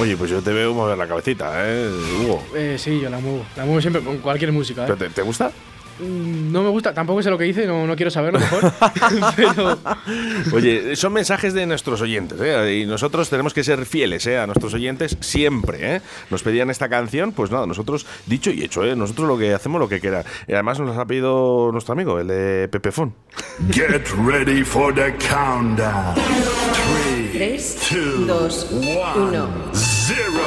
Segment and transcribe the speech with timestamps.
[0.00, 1.90] Oye, pues yo te veo mover la cabecita, ¿eh,
[2.22, 2.42] Hugo?
[2.56, 3.44] Eh, sí, yo la muevo.
[3.56, 4.82] La muevo siempre con cualquier música.
[4.82, 4.86] ¿eh?
[4.86, 5.50] ¿Pero te, te gusta?
[5.98, 8.72] Mm, No me gusta, tampoco sé lo que dice, no, no quiero saberlo mejor.
[9.36, 9.78] pero
[10.54, 12.78] Oye, son mensajes de nuestros oyentes, ¿eh?
[12.80, 14.38] Y nosotros tenemos que ser fieles, ¿eh?
[14.38, 16.00] A nuestros oyentes siempre, ¿eh?
[16.30, 18.96] Nos pedían esta canción, pues nada, nosotros, dicho y hecho, ¿eh?
[18.96, 20.24] Nosotros lo que hacemos lo que quiera.
[20.48, 23.12] Y además nos ha pedido nuestro amigo, el de Pepefon.
[23.70, 26.14] Get ready for the countdown.
[26.14, 29.48] Three, 3, two, 2, 1.
[30.14, 30.40] Zero.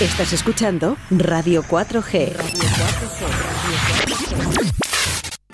[0.00, 2.32] Estás escuchando Radio 4G.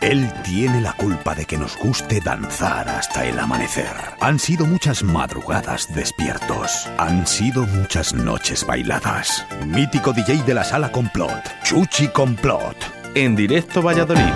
[0.01, 3.89] Él tiene la culpa de que nos guste danzar hasta el amanecer.
[4.21, 6.89] Han sido muchas madrugadas despiertos.
[6.99, 9.47] Han sido muchas noches bailadas.
[9.67, 12.77] Mítico DJ de la sala Complot, Chuchi Complot.
[13.15, 14.35] En directo Valladolid.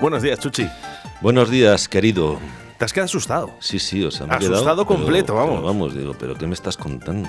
[0.00, 0.68] Buenos días, Chuchi.
[1.20, 2.40] Buenos días, querido.
[2.84, 3.50] Te has quedado asustado.
[3.60, 5.54] Sí, sí, o sea, me he Asustado pero- completo, vamos.
[5.54, 7.26] pero vamos, digo, pero ¿qué me estás contando?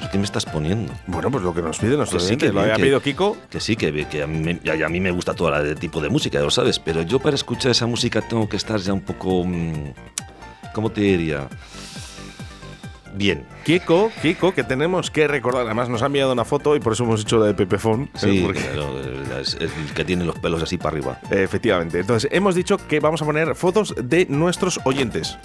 [0.00, 0.92] ¿Pero ¿Qué me estás poniendo?
[1.06, 3.36] Bueno, pues lo que nos pide nuestro Que sí, que Lo había pedido Kiko.
[3.48, 6.38] Que sí, que, que a, mí, a mí me gusta todo el tipo de música,
[6.38, 9.44] ya lo sabes, pero yo para escuchar esa música tengo que estar ya un poco...
[9.44, 9.92] mm,
[10.74, 11.48] ¿Cómo te diría?
[13.16, 13.46] Bien.
[13.64, 15.66] Kiko, Kiko, que tenemos que recordar.
[15.66, 18.02] Además, nos ha enviado una foto y por eso hemos hecho la de Pepefon.
[18.02, 18.10] ¿eh?
[18.14, 19.00] Sí, Porque- claro,
[19.40, 21.20] es, es el que tiene los pelos así para arriba.
[21.30, 22.00] Efectivamente.
[22.00, 25.38] Entonces, hemos dicho que vamos a poner fotos de nuestros oyentes.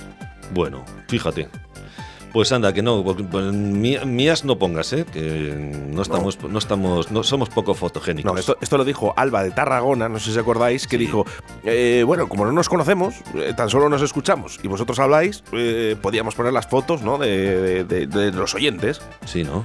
[0.53, 1.47] Bueno, fíjate.
[2.33, 5.05] Pues anda, que no, pues, mí- mías no pongas, ¿eh?
[5.11, 8.31] Que no estamos, no, estamos, no somos poco fotogénicos.
[8.31, 11.05] No, esto, esto lo dijo Alba de Tarragona, no sé si acordáis, que Sí.
[11.05, 11.25] dijo,
[11.63, 15.95] eh, bueno, como no nos conocemos, eh, tan solo nos escuchamos y vosotros habláis, eh,
[16.01, 17.17] podíamos poner las fotos ¿no?
[17.17, 19.01] de, de- de- de los oyentes.
[19.25, 19.63] Sí, ¿no?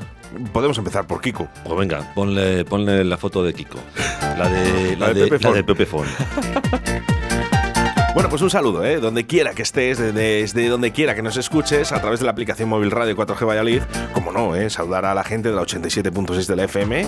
[0.53, 1.47] Podemos empezar por Kiko.
[1.65, 3.79] Pues venga, ponle, ponle la foto de Kiko.
[4.39, 5.55] La de, La la de Pepe la Fon.
[5.55, 6.07] de Pepe Fon.
[8.15, 9.01] Bueno, pues un saludo, ¿eh?
[9.01, 12.69] Donde quiera que estés, desde, donde quiera que nos escuches, a través de la aplicación
[12.69, 13.83] móvil Radio 4G Valladolid.
[14.13, 14.71] Como no, ¿eh?
[14.71, 17.07] Saludar a la gente de la 87.6 de la FM.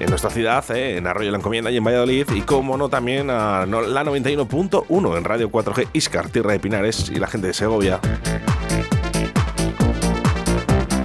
[0.00, 0.96] En nuestra ciudad, ¿eh?
[0.96, 2.26] en Arroyo la Encomienda y en Valladolid.
[2.34, 7.16] Y como no, también a la 91.1 en Radio 4G Iscar, Tierra de Pinares y
[7.16, 8.00] la gente de Segovia.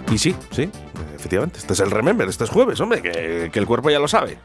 [0.09, 0.69] Y sí, sí,
[1.13, 1.59] efectivamente.
[1.59, 4.37] Este es el Remember, este es jueves, hombre, que, que el cuerpo ya lo sabe.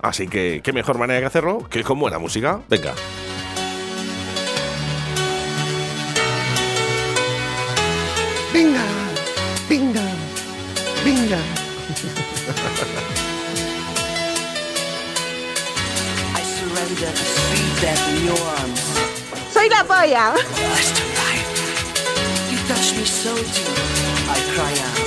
[0.00, 2.60] Así que, qué mejor manera que hacerlo que con buena música.
[2.70, 2.94] Venga.
[8.52, 8.84] Venga,
[9.66, 10.06] venga,
[11.04, 11.40] venga.
[16.34, 18.82] I surrender to sweet death in your arms.
[19.50, 20.34] Soy la polla.
[20.34, 21.50] Blessed life.
[22.50, 23.78] You touch me so deep.
[24.28, 25.01] I cry out,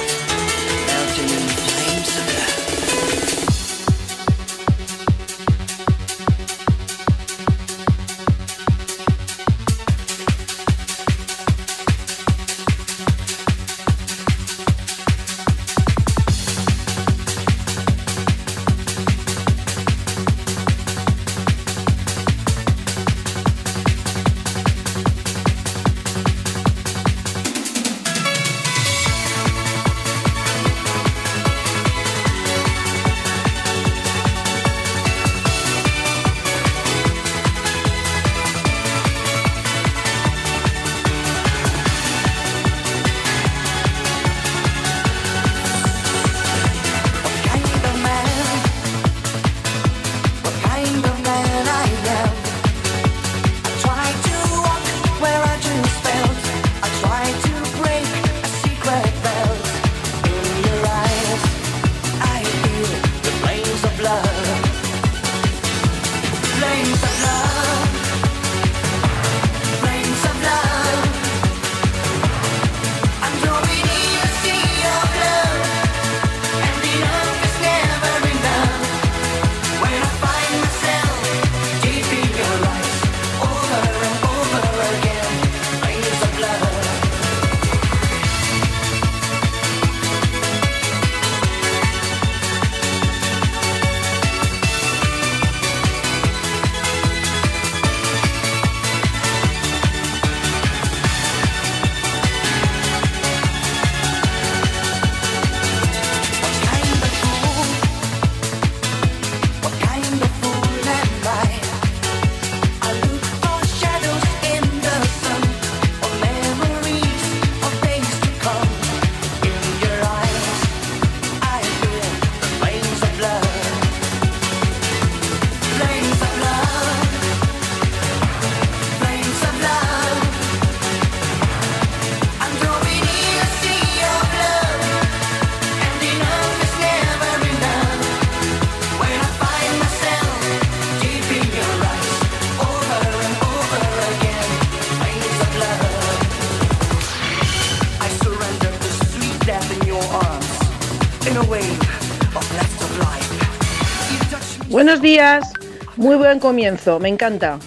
[154.86, 155.52] Buenos días.
[155.96, 157.58] Muy buen comienzo, me encanta.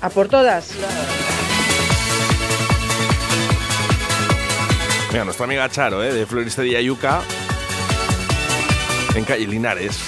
[0.00, 0.70] A por todas.
[5.10, 6.12] Mira, nuestra amiga Charo, ¿eh?
[6.12, 7.22] de Floristería Yuca,
[9.16, 9.98] en calle Linares.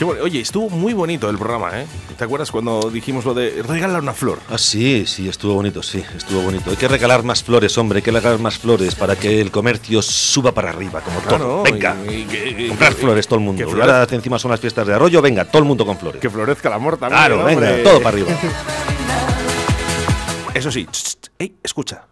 [0.00, 0.24] Qué bueno.
[0.24, 1.86] Oye, estuvo muy bonito el programa, ¿eh?
[2.16, 4.38] ¿Te acuerdas cuando dijimos lo de regalar una flor?
[4.48, 6.70] Ah, sí, sí, estuvo bonito, sí, estuvo bonito.
[6.70, 10.00] Hay que regalar más flores, hombre, hay que regalar más flores para que el comercio
[10.00, 11.28] suba para arriba, como todo.
[11.28, 13.64] Claro, venga, y- y- y- comprar flores todo el mundo.
[13.64, 15.98] que Y florezca- ahora encima son las fiestas de arroyo, venga, todo el mundo con
[15.98, 16.20] flores.
[16.20, 17.18] Que florezca el amor también.
[17.18, 18.28] Claro, ¿no, venga, todo para arriba.
[20.54, 22.04] Eso sí, tss, tss, ey, escucha.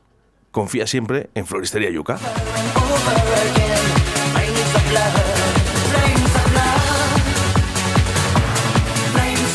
[0.51, 2.19] Confía siempre en Floristería Yuca.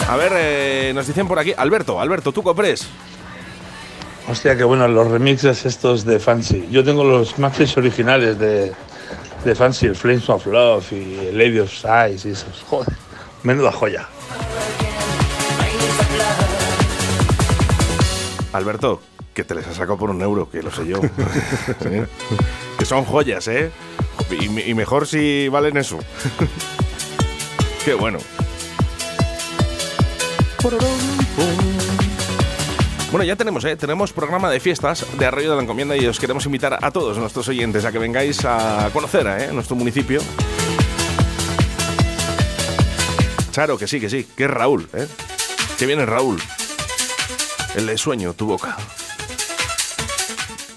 [0.10, 2.88] A ver, eh, nos dicen por aquí, Alberto, Alberto, tú compres.
[4.30, 6.68] Hostia, qué bueno, los remixes estos de Fancy.
[6.72, 8.74] Yo tengo los maxis originales de,
[9.44, 12.64] de Fancy, el Flames of Love y el Lady of Size y esos.
[12.70, 12.94] Joder,
[13.44, 14.08] menuda joya.
[18.54, 19.02] Alberto,
[19.34, 21.00] que te les has sacado por un euro, que lo sé yo.
[21.82, 22.02] Sí.
[22.80, 23.72] Que son joyas, ¿eh?
[24.30, 26.00] Y, y mejor si valen eso.
[27.86, 28.20] Qué bueno.
[33.12, 33.78] Bueno, ya tenemos, ¿eh?
[33.78, 37.18] Tenemos programa de fiestas de Arroyo de la Encomienda y os queremos invitar a todos
[37.18, 39.54] nuestros oyentes a que vengáis a conocer ¿eh?
[39.54, 40.22] nuestro municipio.
[43.54, 45.08] Claro, que sí, que sí, que es Raúl, ¿eh?
[45.78, 46.40] Que viene Raúl.
[47.76, 48.78] El de sueño, tu boca.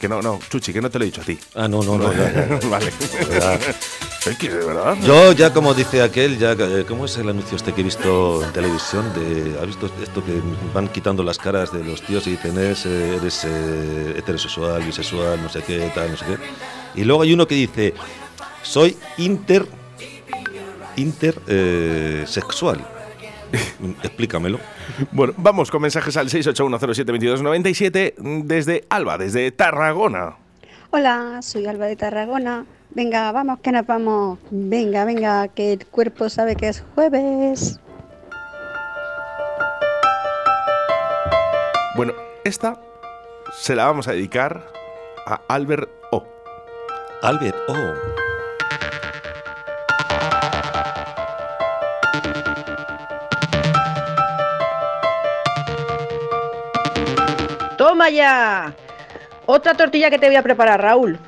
[0.00, 1.38] Que no, no, Chuchi, que no te lo he dicho a ti.
[1.54, 2.08] Ah, no, no, no.
[2.70, 2.92] vale.
[4.24, 4.98] De verdad.
[5.02, 8.44] Yo ya como dice aquel, ya eh, ¿cómo es el anuncio este que he visto
[8.44, 9.10] en televisión?
[9.14, 10.42] De, ¿Has visto esto que
[10.74, 15.42] van quitando las caras de los tíos y dicen eres, eh, eres eh, heterosexual, bisexual,
[15.42, 16.36] no sé qué, tal, no sé qué?
[17.00, 17.94] Y luego hay uno que dice
[18.62, 19.66] soy inter
[20.96, 22.78] intersexual.
[24.02, 24.60] Explícamelo.
[25.12, 30.36] Bueno, vamos con mensajes al 681072297 desde Alba, desde Tarragona.
[30.90, 32.66] Hola, soy Alba de Tarragona.
[32.92, 34.38] Venga, vamos que nos vamos.
[34.50, 37.78] Venga, venga, que el cuerpo sabe que es jueves.
[41.94, 42.80] Bueno, esta
[43.52, 44.66] se la vamos a dedicar
[45.24, 46.24] a Albert O.
[47.22, 47.74] Albert O.
[57.76, 58.74] ¡Toma ya!
[59.46, 61.18] Otra tortilla que te voy a preparar, Raúl.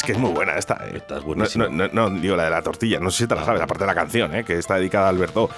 [0.00, 0.74] Es que es muy buena esta.
[0.86, 0.92] ¿eh?
[0.96, 1.68] Esta es No, buenísima.
[1.68, 3.84] no, no, no, digo la de la tortilla, no sé si te la sabes, aparte
[3.84, 4.44] de la canción, ¿eh?
[4.44, 5.50] que está dedicada a Alberto.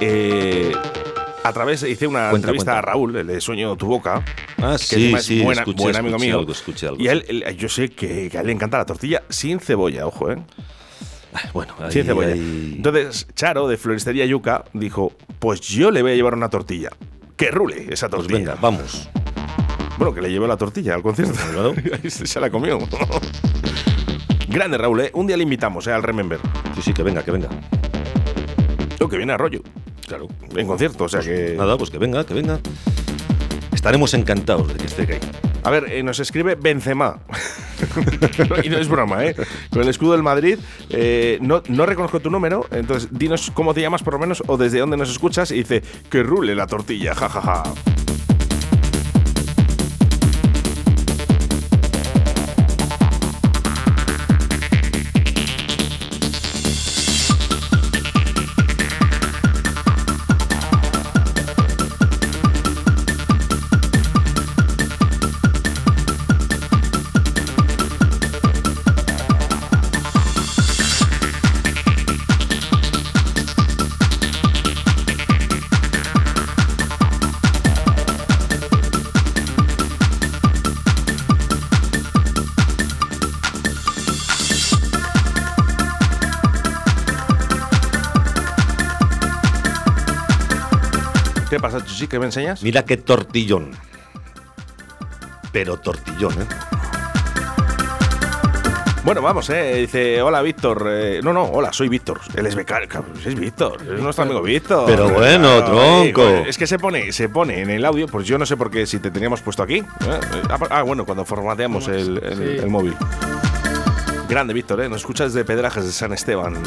[0.00, 0.72] Eh,
[1.44, 2.78] a través hice una Cuenta, entrevista cuenta.
[2.78, 4.24] a Raúl, el de Sueño tu boca.
[4.62, 6.38] Ah, que sí, es sí, buena- escuché, buen amigo escuché mío.
[6.38, 8.86] algo, escuché algo, y él, él- yo sé que, que a él le encanta la
[8.86, 10.38] tortilla sin cebolla, ojo, ¿eh?
[11.52, 12.32] Bueno, ahí- sin cebolla.
[12.32, 16.90] ahí- Entonces, Charo, de Floristería Yuca, dijo: Pues yo le voy a llevar una tortilla.
[17.36, 18.38] Que rule esa Pues tortilla.
[18.38, 19.08] venga, vamos.
[20.02, 21.38] Bueno, que le llevó la tortilla al concierto.
[22.08, 22.76] Se la comió.
[24.48, 25.10] Grande, Raúl, ¿eh?
[25.14, 25.92] Un día le invitamos ¿eh?
[25.92, 26.40] al Remember.
[26.74, 27.48] Sí, sí, que venga, que venga.
[28.98, 29.62] Lo que viene a rollo.
[30.08, 30.26] Claro.
[30.56, 31.54] En concierto, o sea que.
[31.56, 32.58] Nada, pues que venga, que venga.
[33.72, 35.20] Estaremos encantados de que esté ahí.
[35.62, 37.20] A ver, eh, nos escribe Benzema.
[38.64, 39.36] y no es broma, ¿eh?
[39.70, 40.58] Con el escudo del Madrid.
[40.90, 44.56] eh, no, no reconozco tu número, entonces dinos cómo te llamas por lo menos o
[44.56, 47.62] desde dónde nos escuchas y dice que rule la tortilla, jajaja.
[48.06, 48.11] ¿Qué
[92.12, 92.62] ¿Qué me enseñas?
[92.62, 93.70] Mira qué tortillón.
[95.50, 96.46] Pero tortillón, ¿eh?
[99.02, 99.76] Bueno, vamos, ¿eh?
[99.78, 100.86] Dice, hola, Víctor.
[100.90, 102.20] Eh, no, no, hola, soy Víctor.
[102.36, 102.86] Él es becario.
[102.86, 103.78] cabrón, Es Víctor.
[103.82, 104.84] Es nuestro amigo Víctor.
[104.86, 106.22] Pero bueno, Claro, tronco.
[106.22, 108.70] eh, Es que se pone, se pone en el audio, pues yo no sé por
[108.70, 109.76] qué si te teníamos puesto aquí.
[109.78, 109.86] ¿eh?
[110.70, 112.62] Ah, bueno, cuando formateamos el, el- Sí.
[112.62, 112.94] el móvil.
[114.28, 114.88] Grande, Víctor, ¿eh?
[114.90, 116.58] Nos escuchas de Pedrajas de San Esteban.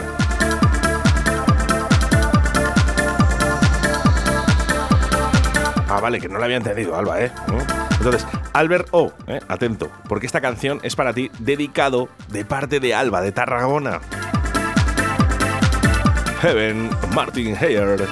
[6.06, 7.32] Vale, que no lo había entendido, Alba, ¿eh?
[7.98, 9.40] Entonces, Albert O, ¿eh?
[9.48, 14.02] atento, porque esta canción es para ti, dedicado de parte de Alba, de Tarragona.
[16.44, 18.08] Heaven, Martin Heyer.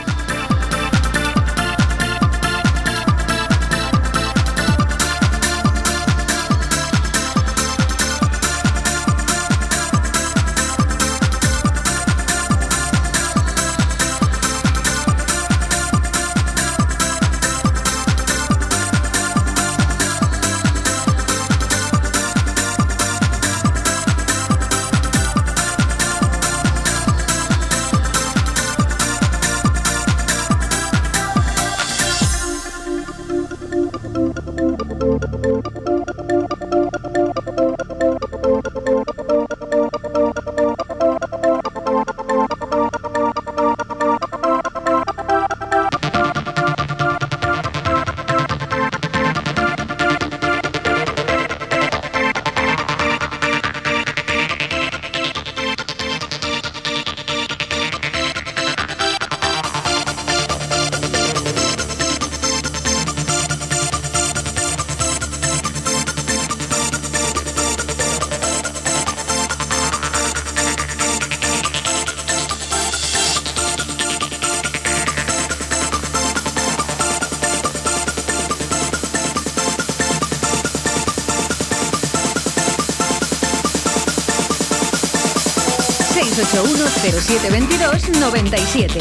[87.51, 89.00] Veintidós noventa y siete.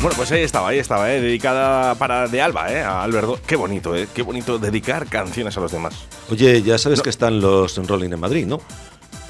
[0.00, 1.20] Bueno, pues ahí estaba, ahí estaba, ¿eh?
[1.20, 2.82] dedicada para de Alba, ¿eh?
[2.82, 3.38] a Alberto.
[3.46, 4.08] Qué bonito, ¿eh?
[4.12, 5.94] qué bonito dedicar canciones a los demás.
[6.30, 8.60] Oye, ya sabes que están los Rolling en Madrid, ¿no?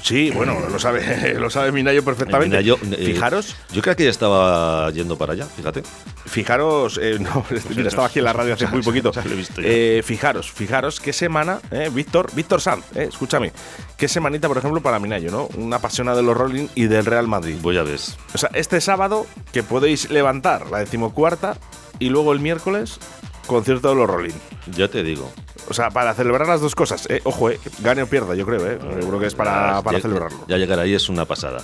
[0.01, 2.57] Sí, bueno, lo sabe, lo sabe Minayo perfectamente.
[2.57, 3.55] Minayo, eh, Fijaros.
[3.71, 5.83] Yo creo que ya estaba yendo para allá, fíjate.
[6.25, 9.11] Fijaros, eh, no, mira, estaba aquí en la radio hace muy poquito.
[9.25, 9.61] Lo he visto.
[9.63, 11.59] Eh, fijaros, fijaros qué semana,
[11.91, 13.51] Víctor, Víctor Sanz, escúchame,
[13.97, 15.47] qué semanita, por ejemplo, para Minayo, ¿no?
[15.55, 17.57] Una apasionada de los Rolling y del Real Madrid.
[17.61, 18.17] Pues ya ves.
[18.33, 21.57] O sea, este sábado que podéis levantar la decimocuarta
[21.99, 22.99] y luego el miércoles
[23.47, 24.35] concierto de los Rolling.
[24.75, 25.31] Ya te digo.
[25.69, 27.07] O sea, para celebrar las dos cosas.
[27.09, 28.77] Eh, ojo, eh, gane o pierda, yo creo, eh.
[28.77, 30.45] Creo que es para, para ya, celebrarlo.
[30.47, 31.63] Ya llegar ahí es una pasada.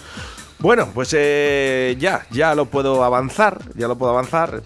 [0.63, 4.63] Bueno, pues eh, ya, ya lo puedo avanzar, ya lo puedo avanzar,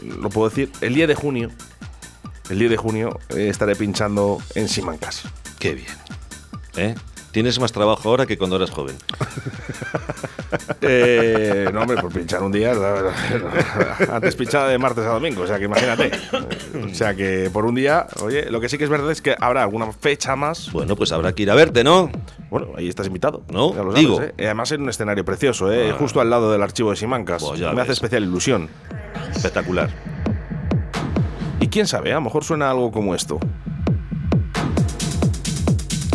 [0.00, 0.70] lo puedo decir.
[0.80, 1.50] El 10 de junio,
[2.48, 5.24] el 10 de junio eh, estaré pinchando en Simancas.
[5.58, 5.88] Qué bien.
[6.76, 6.94] ¿Eh?
[7.32, 8.96] Tienes más trabajo ahora que cuando eras joven.
[10.82, 12.74] Eh, no, hombre, por pinchar un día.
[14.12, 16.10] Antes pinchaba de martes a domingo, o sea que imagínate.
[16.90, 19.34] O sea que por un día, oye, lo que sí que es verdad es que
[19.40, 20.70] habrá alguna fecha más.
[20.72, 22.10] Bueno, pues habrá que ir a verte, ¿no?
[22.50, 23.42] Bueno, ahí estás invitado.
[23.48, 23.70] ¿No?
[23.74, 24.20] Ya lo sabes, Digo.
[24.20, 24.34] ¿eh?
[24.38, 25.90] Además en un escenario precioso, ¿eh?
[25.92, 25.96] Ah.
[25.98, 27.42] justo al lado del archivo de Simancas.
[27.42, 28.68] Pues Me hace especial ilusión.
[29.34, 29.88] Espectacular.
[31.60, 33.38] Y quién sabe, a lo mejor suena algo como esto.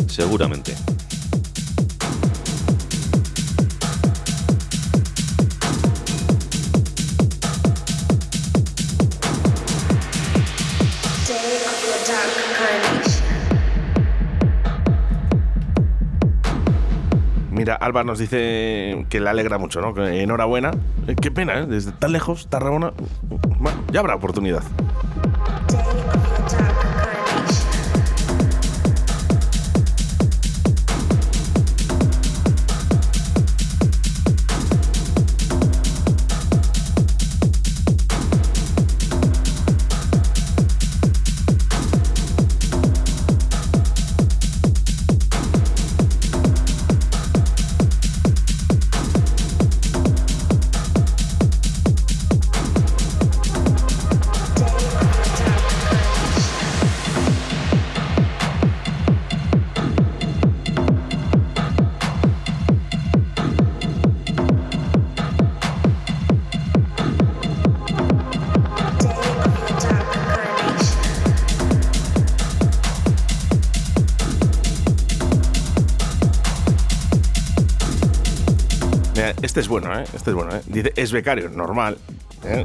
[0.07, 0.75] Seguramente.
[17.67, 20.07] Mira, Alba nos dice que le alegra mucho, ¿no?
[20.07, 20.71] Enhorabuena.
[21.05, 21.65] Eh, Qué pena, ¿eh?
[21.65, 22.93] Desde tan lejos, Tarragona.
[23.59, 24.63] Bueno, ya habrá oportunidad.
[79.81, 80.03] Bueno, ¿eh?
[80.13, 80.61] Este es bueno, ¿eh?
[80.67, 81.97] Dice, es becario, normal.
[82.43, 82.63] ¿eh?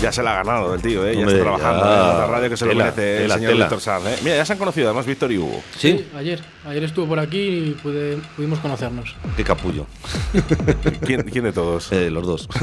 [0.00, 1.14] Ya se la ha ganado el tío, ¿eh?
[1.14, 2.12] ya Hombre, está trabajando ya.
[2.12, 3.64] en la radio que se lo Tela, merece tela, el señor tela.
[3.66, 4.06] Víctor Sanz.
[4.06, 4.16] ¿eh?
[4.22, 5.62] Mira, ya se han conocido además Víctor y Hugo.
[5.76, 6.08] ¿Sí?
[6.16, 6.40] ayer.
[6.70, 9.16] Ayer estuvo por aquí y pude- pudimos conocernos.
[9.36, 9.86] Qué capullo.
[11.04, 11.90] ¿Quién, quién de todos?
[11.90, 12.48] Eh, los dos.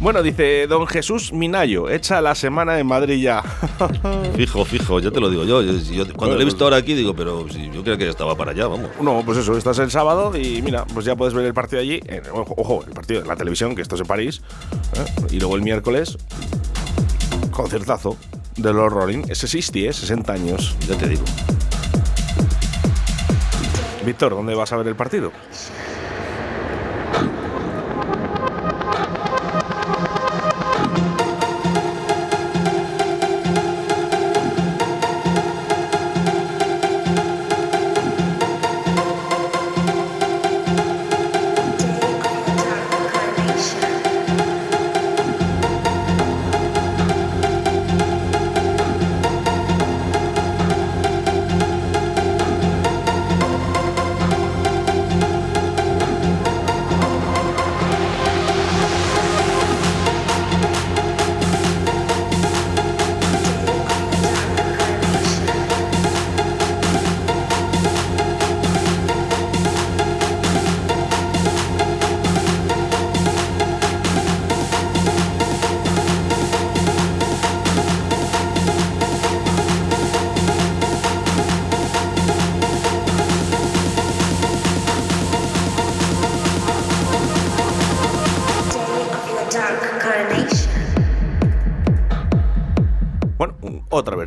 [0.00, 3.42] Bueno, dice don Jesús Minayo, echa la semana en Madrid ya.
[4.36, 5.60] Fijo, fijo, ya te lo digo yo.
[5.62, 8.04] Yo- yo- cuando Bueno, lo he visto ahora aquí, digo, pero si yo creo que
[8.04, 8.90] ya estaba para allá, vamos.
[9.02, 12.00] No, pues eso, estás el sábado y mira, pues ya puedes ver el partido allí.
[12.06, 14.40] en- ojo, ojo, el partido en la televisión, que esto es en París.
[14.94, 15.26] ¿eh?
[15.32, 16.16] Y luego el miércoles,
[17.50, 18.16] concertazo
[18.56, 19.24] de los Rolling.
[19.28, 19.92] Ese 60, ¿eh?
[19.92, 20.76] 60 años.
[20.88, 21.24] Ya te digo.
[24.08, 25.32] Víctor, ¿dónde vas a ver el partido?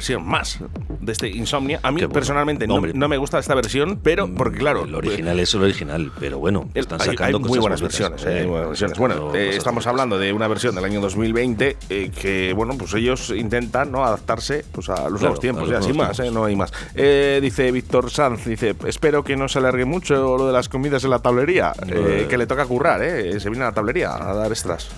[0.02, 0.58] Versión más
[1.00, 1.80] de este Insomnia.
[1.84, 2.12] A mí bueno.
[2.14, 6.12] personalmente no, no me gusta esta versión, pero porque claro, El original es el original,
[6.20, 8.42] pero bueno, están hay, sacando hay cosas muy buenas bonitas, versiones, eh, eh.
[8.42, 8.98] hay buenas versiones.
[8.98, 13.30] Bueno, eh, estamos hablando de una versión del año 2020 eh, que, bueno, pues ellos
[13.30, 16.28] intentan no adaptarse pues, a los Claro, nuevos tiempos, a los ya, sin nuevos más,
[16.28, 16.74] eh, no hay más.
[16.96, 21.04] Eh, dice Víctor Sanz, dice, espero que no se alargue mucho lo de las comidas
[21.04, 22.28] en la tablería, eh, Eh.
[22.28, 24.90] que le toca currar, eh, se viene a la tablería a dar extras.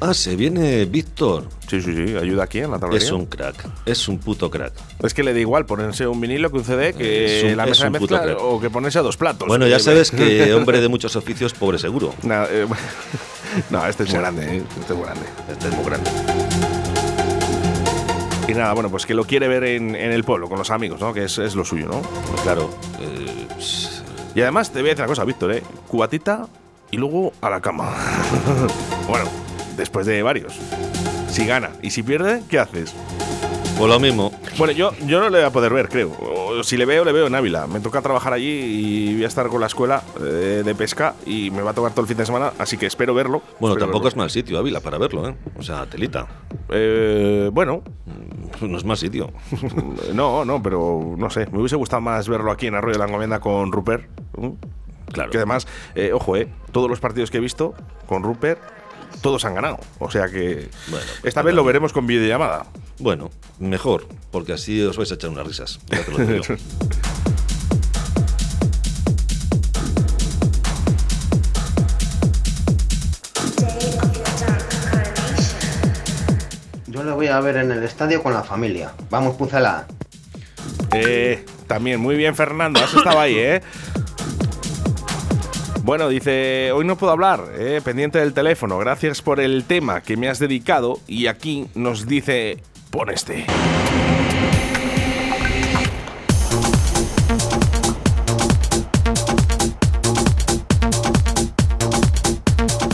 [0.00, 1.48] Ah, se viene Víctor.
[1.68, 3.04] Sí, sí, sí, ayuda aquí en la tablería.
[3.04, 4.72] Es un crack, es un puto crack.
[5.02, 7.70] Es que le da igual ponerse un vinilo que un CD, que un- la es
[7.70, 9.48] mesa de mezcla o que ponerse a dos platos.
[9.48, 12.14] Bueno, ya Eh, sabes que hombre de muchos oficios, pobre seguro.
[12.22, 12.66] Nah, eh,
[13.70, 15.26] no, este es muy grande, eh, este es muy grande.
[15.50, 16.10] Este es muy grande.
[18.46, 21.00] Y nada, bueno, pues que lo quiere ver en, en el pueblo, con los amigos,
[21.00, 21.12] ¿no?
[21.12, 22.00] Que es, es lo suyo, ¿no?
[22.44, 22.70] Claro.
[23.00, 23.46] eh,
[24.34, 25.62] Y además te voy a decir una cosa, Víctor, ¿eh?
[25.88, 26.46] Cubatita
[26.90, 27.94] y luego a la cama.
[29.08, 29.26] bueno,
[29.78, 30.54] después de varios.
[31.30, 32.94] Si gana y si pierde, ¿qué haces?
[33.78, 34.32] Pues lo mismo.
[34.58, 36.10] Bueno, yo, yo no le voy a poder ver, creo.
[36.20, 37.68] O si le veo, le veo en Ávila.
[37.68, 41.52] Me toca trabajar allí y voy a estar con la escuela eh, de pesca y
[41.52, 43.40] me va a tocar todo el fin de semana, así que espero verlo.
[43.60, 44.08] Bueno, Espero tampoco verlo.
[44.08, 45.36] es mal sitio, Ávila, para verlo, ¿eh?
[45.56, 46.26] O sea, telita.
[46.70, 47.82] Eh, bueno,
[48.60, 49.30] No es mal sitio.
[50.12, 51.46] no, no, pero no sé.
[51.52, 54.08] Me hubiese gustado más verlo aquí en Arroyo de la Encomienda con Rupert.
[54.36, 54.48] ¿Mm?
[55.12, 55.30] Claro.
[55.30, 57.74] Que además, eh, ojo, eh, todos los partidos que he visto
[58.06, 58.58] con Rupert,
[59.20, 59.78] todos han ganado.
[59.98, 62.66] O sea que Bueno, esta vez lo veremos con videollamada.
[62.98, 65.80] Bueno, mejor, porque así os vais a echar unas risas.
[65.88, 66.54] Ya te lo digo yo.
[77.18, 78.92] Voy a ver en el estadio con la familia.
[79.10, 79.88] Vamos, Pucela.
[80.94, 82.78] Eh, también, muy bien, Fernando.
[82.78, 83.60] Has estado ahí, ¿eh?
[85.88, 88.76] Bueno, dice, hoy no puedo hablar, eh, pendiente del teléfono.
[88.76, 91.00] Gracias por el tema que me has dedicado.
[91.06, 92.58] Y aquí nos dice,
[92.90, 93.46] pon este.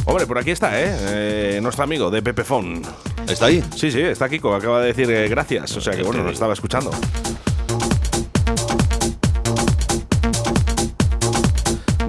[0.05, 0.87] Hombre, por aquí está, ¿eh?
[0.87, 2.81] Eh, Nuestro amigo de Pepefon.
[3.27, 3.61] ¿Está ahí?
[3.75, 4.55] Sí, sí, está Kiko.
[4.55, 5.77] Acaba de decir eh, gracias.
[5.77, 6.93] O sea que bueno, nos estaba escuchando.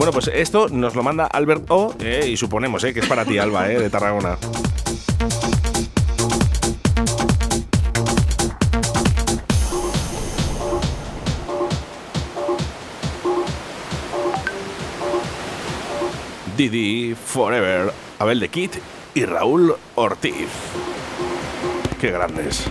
[0.05, 3.25] Bueno, pues esto nos lo manda Albert O eh, y suponemos eh, que es para
[3.25, 4.37] ti, Alba, eh, de Tarragona.
[16.55, 18.75] Didi Forever, Abel de Kit
[19.15, 20.49] y Raúl Ortiz.
[21.99, 22.63] Qué grandes.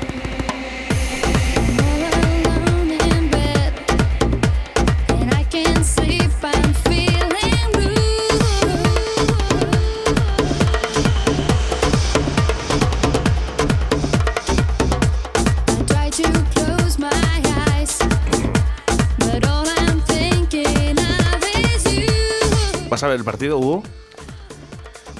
[22.95, 23.83] ¿Vas a ver el partido, Hugo?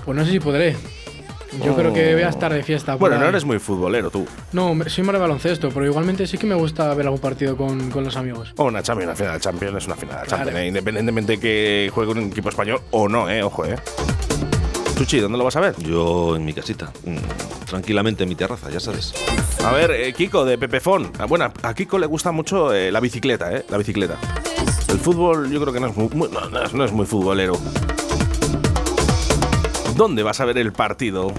[0.05, 0.77] Pues no sé si podré.
[1.61, 2.93] Yo creo que voy a estar de fiesta.
[2.93, 4.29] por Bueno, no eres muy futbolero tú.
[4.53, 7.91] No, soy más de baloncesto, pero igualmente sí que me gusta ver algún partido con,
[7.91, 8.53] con los amigos.
[8.59, 10.45] O una Champions, una final de Champions es una final de Claro.
[10.45, 10.67] Champions, ¿eh?
[10.69, 13.75] independientemente que juegue un equipo español o no, eh, ojo, eh.
[14.97, 15.75] Chuchi, ¿dónde lo vas a ver?
[15.79, 17.17] Yo en mi casita, mm,
[17.67, 19.13] tranquilamente en mi terraza, ya sabes.
[19.65, 21.11] A ver, eh, Kiko de Pepefón.
[21.19, 23.65] Ah, Bueno, a Kiko le gusta mucho eh, la bicicleta, ¿eh?
[23.69, 24.17] La bicicleta.
[24.95, 27.55] El fútbol yo creo que no es muy, no, no es muy futbolero.
[29.97, 31.33] ¿Dónde vas a ver el partido?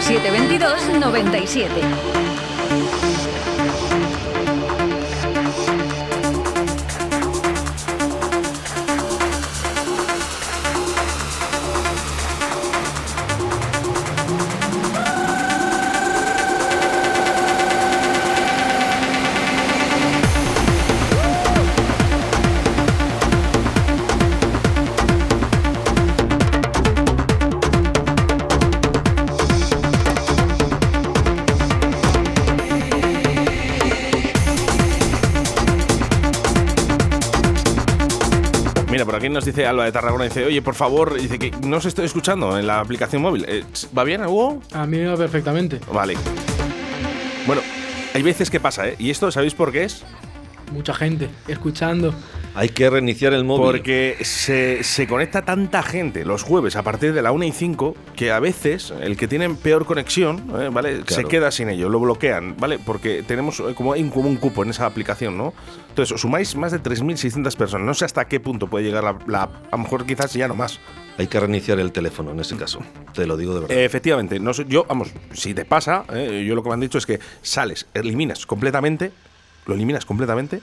[0.00, 2.27] 0722 97.
[39.08, 41.86] Por aquí nos dice Alba de Tarragona, dice, oye, por favor, dice que no os
[41.86, 43.46] estoy escuchando en la aplicación móvil.
[43.48, 43.64] Eh,
[43.96, 44.60] ¿Va bien, Hugo?
[44.74, 45.80] A mí me va perfectamente.
[45.90, 46.14] Vale.
[47.46, 47.62] Bueno,
[48.12, 48.96] hay veces que pasa, ¿eh?
[48.98, 50.04] ¿Y esto sabéis por qué es?
[50.74, 52.12] Mucha gente escuchando.
[52.58, 53.64] Hay que reiniciar el móvil.
[53.66, 57.94] Porque se, se conecta tanta gente los jueves a partir de la 1 y 5
[58.16, 60.68] que a veces el que tiene peor conexión, ¿eh?
[60.72, 61.02] ¿vale?
[61.06, 62.80] Se queda sin ello, lo bloquean, ¿vale?
[62.80, 65.54] Porque tenemos eh, como, hay un- como un cupo en esa aplicación, ¿no?
[65.90, 67.86] Entonces, os sumáis más de 3.600 personas.
[67.86, 70.54] No sé hasta qué punto puede llegar la, la- A lo mejor quizás ya no
[70.56, 70.80] más.
[71.16, 72.80] Hay que reiniciar el teléfono en ese caso.
[73.14, 73.78] Te lo digo de verdad.
[73.78, 77.06] Efectivamente, no yo, vamos, si te pasa, eh, yo lo que me han dicho es
[77.06, 79.12] que sales, eliminas completamente,
[79.66, 80.60] lo eliminas completamente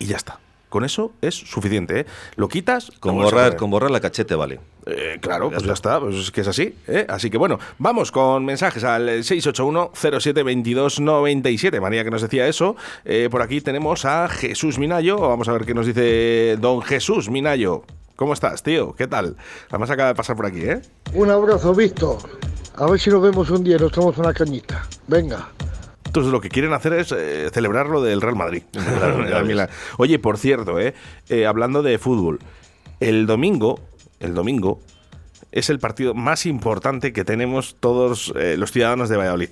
[0.00, 0.40] y ya está.
[0.70, 2.06] Con eso es suficiente, ¿eh?
[2.36, 2.90] Lo quitas.
[3.00, 4.60] con, borrar, con borrar la cachete vale.
[4.86, 6.74] Eh, claro, pues ya está, pues es que es así.
[6.86, 7.04] ¿eh?
[7.08, 11.80] Así que bueno, vamos con mensajes al 681-072297.
[11.80, 12.76] María que nos decía eso.
[13.04, 15.18] Eh, por aquí tenemos a Jesús Minayo.
[15.18, 17.82] Vamos a ver qué nos dice don Jesús Minayo.
[18.14, 18.94] ¿Cómo estás, tío?
[18.94, 19.36] ¿Qué tal?
[19.70, 20.80] Además acaba de pasar por aquí, ¿eh?
[21.14, 22.18] Un abrazo, Víctor.
[22.76, 24.86] A ver si nos vemos un día y nos tomamos una cañita.
[25.08, 25.48] Venga.
[26.10, 28.64] Entonces lo que quieren hacer es eh, celebrar lo del Real Madrid.
[29.96, 30.92] Oye, por cierto, eh,
[31.28, 32.40] eh, hablando de fútbol,
[32.98, 33.78] el domingo,
[34.18, 34.80] el domingo
[35.52, 39.50] es el partido más importante que tenemos todos eh, los ciudadanos de Valladolid.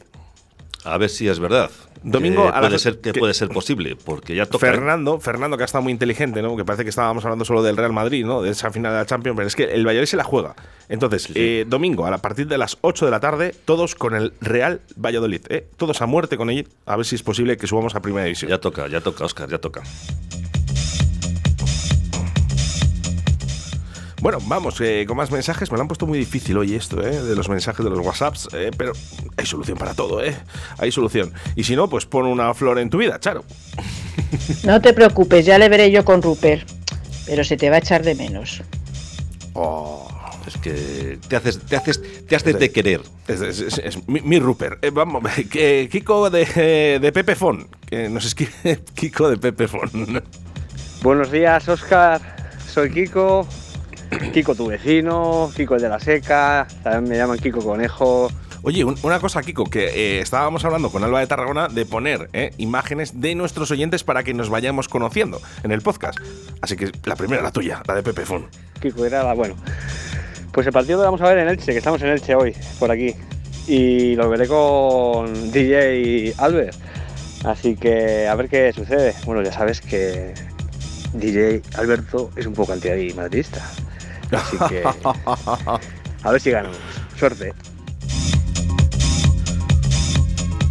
[0.85, 1.71] A ver si es verdad.
[2.05, 4.64] Domingo Que a puede las- ser que, que- puede ser posible, porque ya toca.
[4.69, 4.71] ¿eh?
[4.71, 6.57] Fernando, Fernando que ha estado muy inteligente, ¿no?
[6.57, 8.41] Que parece que estábamos hablando solo del Real Madrid, ¿no?
[8.43, 10.55] De esa final de la Champions, pero es que el Valladolid se la juega.
[10.88, 14.33] Entonces, eh, domingo a la- partir de las 8 de la tarde, todos con el
[14.41, 15.67] Real Valladolid, ¿eh?
[15.77, 18.49] Todos a muerte con él, a ver si es posible que subamos a Primera División.
[18.49, 19.83] Ya toca, ya toca, Oscar, ya toca.
[24.21, 25.71] Bueno, vamos, eh, con más mensajes.
[25.71, 27.23] Me lo han puesto muy difícil hoy esto, ¿eh?
[27.23, 28.49] De los mensajes de los WhatsApps.
[28.53, 28.93] eh, pero
[29.37, 30.35] hay solución para todo, ¿eh?
[30.79, 31.33] Hay solución.
[31.55, 33.45] Y si no, pues pon una flor en tu vida, Charo.
[34.65, 36.69] No te preocupes, ya le veré yo con Rupert.
[37.27, 38.63] Pero se te va a echar de menos.
[39.53, 40.07] Oh.
[40.47, 43.03] Es que te haces, te haces, te haces de querer.
[43.29, 44.83] Es, es- es- es mi, mi Rupert.
[44.83, 47.69] Eh, vamos, que Kiko de, de Pepe Fon.
[47.87, 50.23] Que nos escribe Kiko de Pepe Fon.
[51.03, 52.21] Buenos días, Oscar.
[52.67, 53.47] Soy Kiko.
[54.33, 55.51] Kiko, tu vecino.
[55.55, 56.66] Kiko el de la seca.
[56.83, 58.31] También me llaman Kiko Conejo.
[58.62, 62.29] Oye, un- una cosa, Kiko, que eh, estábamos hablando con Alba de Tarragona de poner
[62.33, 66.18] eh, imágenes de nuestros oyentes para que nos vayamos conociendo en el podcast.
[66.61, 68.47] Así que la primera, la tuya, la de Pepe Fon.
[68.81, 69.35] Kiko era la.
[69.35, 69.55] Bueno.
[70.53, 72.90] Pues el partido lo vamos a ver en Elche, que estamos en Elche hoy, por
[72.90, 73.14] aquí.
[73.68, 76.75] Y lo veré con DJ Albert.
[77.44, 79.14] Así que a ver qué sucede.
[79.25, 80.35] Bueno, ya sabes que
[81.14, 83.62] DJ Alberto es un poco antimadridista.
[84.33, 84.83] Así que
[86.23, 86.79] a ver si ganamos.
[87.19, 87.53] Suerte.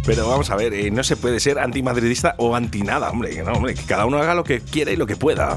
[0.06, 3.30] Pero vamos a ver, eh, no se puede ser antimadridista o anti nada, hombre.
[3.30, 5.54] Que no, hombre, que cada uno haga lo que quiera y lo que pueda.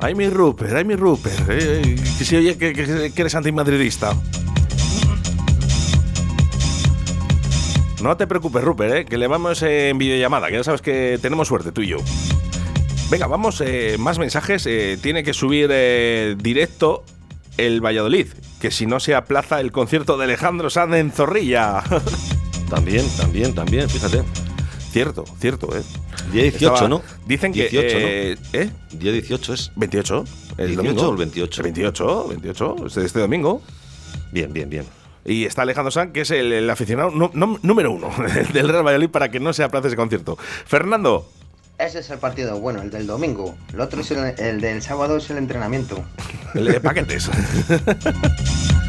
[0.00, 1.50] Ay, mi Rupert, ay, mi Rupert.
[1.50, 4.14] eh, eh, que si oye que, que- que eres antimadridista.
[8.02, 11.48] No te preocupes, Rupert, eh, que le vamos en videollamada, que ya sabes que tenemos
[11.48, 11.98] suerte tú y yo.
[13.10, 14.66] Venga, vamos, eh, más mensajes.
[14.66, 17.02] eh, tiene que subir eh, directo
[17.56, 18.28] el Valladolid,
[18.60, 21.82] que si no se aplaza el concierto de Alejandro Sanz en Zorrilla.
[22.70, 24.22] También, también, también, fíjate.
[24.92, 25.82] Cierto, cierto, ¿eh?
[26.32, 27.02] Día 18, Estaba- ¿no?
[27.26, 27.68] Dicen que.
[27.68, 28.06] 18, ¿no?
[28.06, 28.70] eh.
[28.92, 29.72] Día 18 es.
[29.74, 30.24] 28.
[30.56, 31.08] El 18 domingo.
[31.08, 31.62] o el 28.
[31.64, 33.60] 28, 28, este, este domingo.
[34.30, 34.84] Bien, bien, bien.
[35.24, 38.08] Y está Alejandro Sanz, que es el, el aficionado num- número uno
[38.52, 40.38] del Real Valladolid para que no se aplace ese concierto.
[40.64, 41.28] Fernando,
[41.80, 43.56] Ese es el partido bueno, el del domingo.
[43.72, 46.04] El otro es el, el del sábado, es el entrenamiento.
[46.54, 47.30] el de paquetes.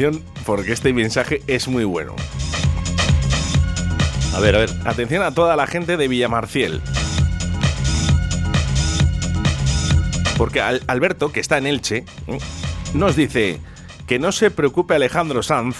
[0.00, 2.16] Atención, porque este mensaje es muy bueno.
[4.34, 4.70] A ver, a ver.
[4.86, 6.80] Atención a toda la gente de Villamarciel.
[10.38, 12.38] Porque Al- Alberto, que está en Elche, ¿eh?
[12.94, 13.60] nos dice
[14.06, 15.76] que no se preocupe Alejandro Sanz,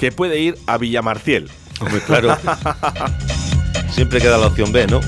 [0.00, 1.48] que puede ir a Villamarciel.
[1.80, 2.36] Hombre, claro.
[3.92, 5.00] Siempre queda la opción B, ¿no?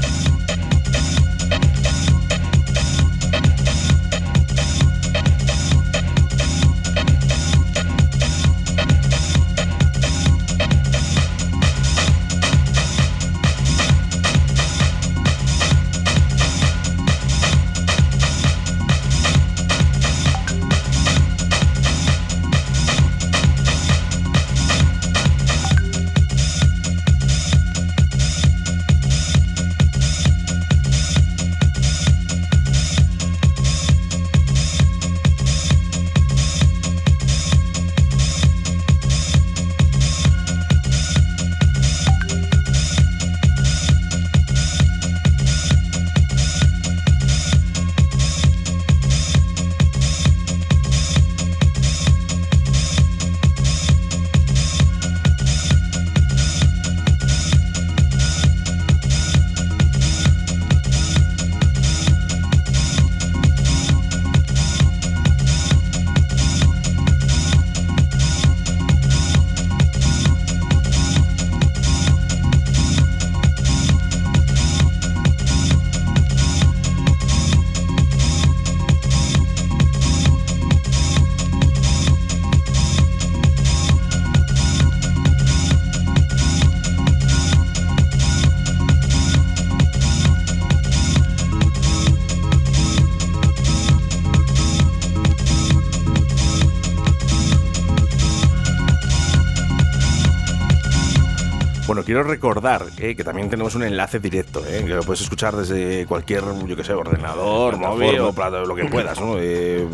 [102.14, 106.07] Quiero recordar eh, que también tenemos un enlace directo, eh, que lo puedes escuchar desde
[106.07, 108.33] cualquier, yo que sé, ordenador, móvil o
[108.66, 109.35] lo que puedas, ¿no?
[109.40, 109.85] Eh,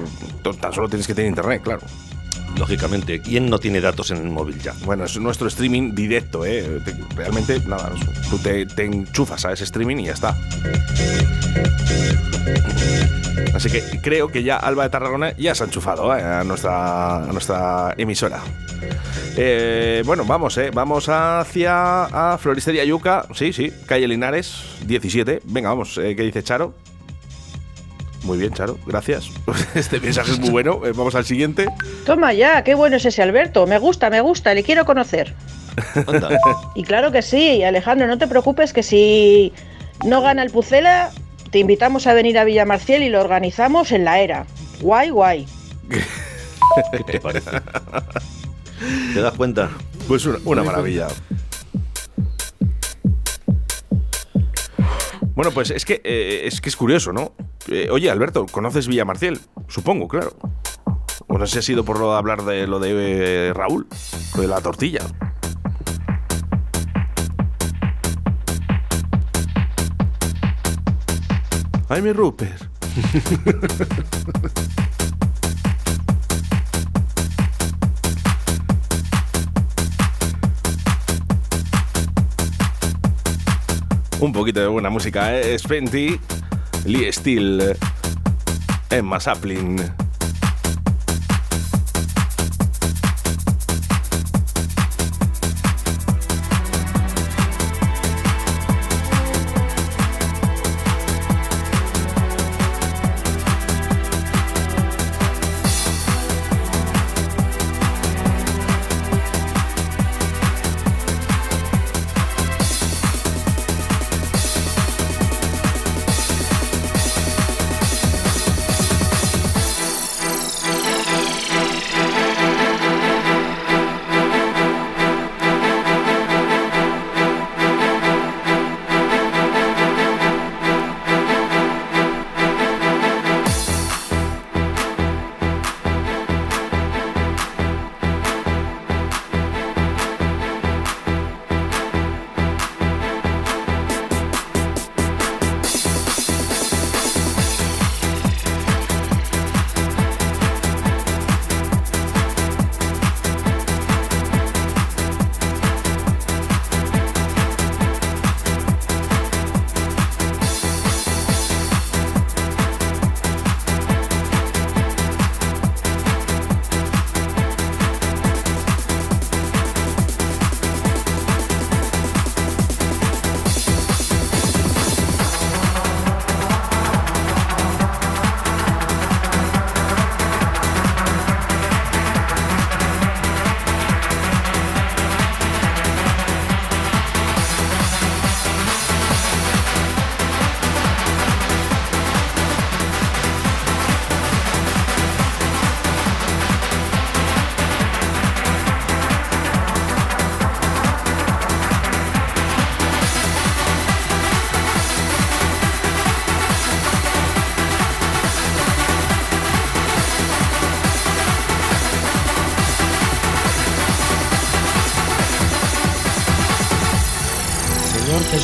[0.61, 1.81] tan solo tienes que tener internet, claro.
[2.61, 4.75] Lógicamente, ¿quién no tiene datos en el móvil ya?
[4.85, 6.79] Bueno, es nuestro streaming directo, ¿eh?
[6.85, 7.91] Te- realmente, nada,
[8.29, 10.37] tú te, enchufas a ese streaming y ya está.
[13.55, 16.23] Así que creo que ya Alba de Tarragona ya se ha enchufado ¿eh?
[16.23, 18.43] a, nuestra, nuestra emisora.
[19.39, 20.71] Eh, bueno, vamos, ¿eh?
[20.71, 23.25] Vamos hacia a Floristería Yuca.
[23.35, 25.41] Sí, sí, calle Linares, 17.
[25.45, 26.75] Venga, vamos, ¿qué dice Charo?
[28.23, 29.31] Muy bien, Charo, gracias.
[29.75, 30.81] Este mensaje es muy bueno.
[30.85, 31.67] Eh, vamos al siguiente.
[32.05, 33.67] Toma ya, qué bueno es ese Alberto.
[33.67, 35.35] Me gusta, me gusta, le quiero conocer.
[36.75, 39.53] Y claro que sí, Alejandro, no te preocupes que si
[40.05, 41.11] no gana el Pucela,
[41.51, 44.47] Te invitamos a venir a Villamarciel y lo organizamos en la era.
[44.81, 45.47] Guay, guay.
[45.89, 47.51] ¿Qué te parece?
[49.15, 49.71] ¿Te das cuenta?
[50.07, 51.09] Pues una, una maravilla.
[55.41, 57.33] Bueno, pues es que, eh, es que es curioso, ¿no?
[57.67, 59.41] Eh, oye, Alberto, ¿conoces Villamarciel?
[59.69, 60.37] Supongo, claro.
[61.29, 63.87] O no sé si ha sido por lo de hablar de lo de eh, Raúl,
[64.35, 65.01] lo de la tortilla.
[71.89, 72.63] Ay, mi Rupert.
[84.21, 85.59] Un poquito de buena música, ¿eh?
[85.59, 86.21] Spenty,
[86.85, 87.75] Lee Steele,
[88.91, 89.79] Emma Saplin.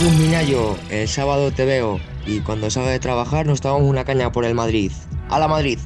[0.06, 4.30] Jesús Minayo, el sábado te veo y cuando salga de trabajar nos tomamos una caña
[4.30, 4.92] por el Madrid.
[5.30, 5.80] ¡A la Madrid!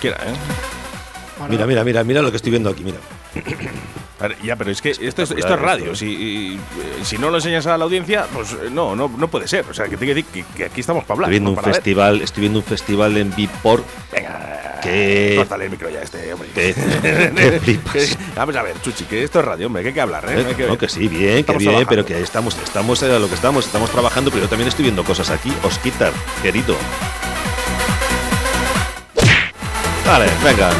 [0.00, 0.36] Cualquiera, ¿eh?
[1.48, 2.98] Mira, mira, mira, mira lo que estoy viendo aquí, mira.
[4.44, 5.94] Ya, pero es que esto, es- esto es radio.
[5.94, 9.28] Si, y- eh, si no lo enseñas a la audiencia, pues eh, no, no, no
[9.28, 9.64] puede ser.
[9.70, 11.30] O sea, que tiene que decir que, que aquí estamos para hablar.
[11.30, 11.74] Estoy viendo no un para ver.
[11.76, 13.82] festival, estoy viendo un festival en Vipor.
[14.12, 16.50] Venga, que Córtale el micro ya a este, hombre.
[16.54, 16.74] que-
[17.92, 20.38] que Vamos a ver, Chuchi, que esto es radio, hombre, que hay que hablar, ¿eh?
[20.42, 21.88] Eh, Hay que- no, que sí, bien, que bien, trabajando.
[21.88, 25.02] pero que estamos, estamos a lo que estamos, estamos trabajando, pero yo también estoy viendo
[25.02, 25.50] cosas aquí.
[25.62, 26.76] Osquitar, querido.
[30.10, 30.70] Vale, venga.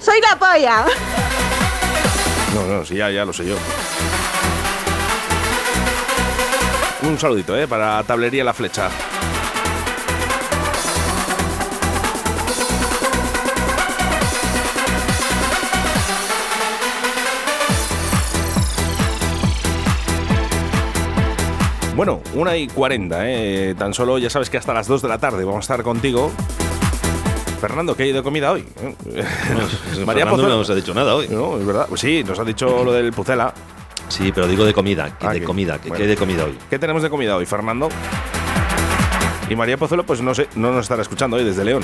[0.00, 0.86] ¡Soy la polla!
[2.54, 3.56] No, no, sí, ya, ya lo sé yo.
[7.02, 7.68] Un saludito, ¿eh?
[7.68, 8.88] Para Tablería La Flecha.
[22.00, 23.74] Bueno, una y 40, ¿eh?
[23.78, 26.32] Tan solo ya sabes que hasta las 2 de la tarde vamos a estar contigo.
[27.60, 28.62] Fernando, ¿qué hay de comida hoy?
[30.06, 31.28] Fernando no nos ha dicho nada hoy.
[31.28, 31.84] No, es verdad.
[31.90, 33.52] Pues sí, nos ha dicho lo del Pucela.
[34.08, 35.96] Sí, pero digo de comida, que Ah, de que- comida, que bueno.
[35.98, 36.56] ¿qué hay de comida hoy?
[36.70, 37.90] ¿Qué tenemos de comida hoy, Fernando?
[39.50, 41.82] Y María Pozuelo, pues no sé, no nos estará escuchando hoy desde León.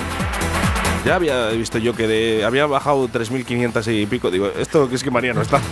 [1.05, 4.31] Ya había visto yo que de- había bajado 3.500 y pico.
[4.31, 5.61] Digo, esto que es que María no está.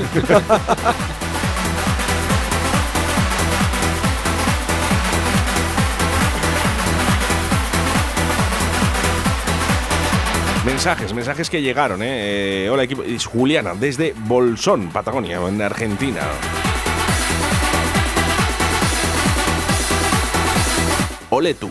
[10.85, 12.65] Mensajes, mensajes que llegaron, ¿eh?
[12.65, 16.21] Eh, hola equipo, es Juliana, desde Bolsón, Patagonia, en Argentina.
[21.31, 21.71] Ole tú.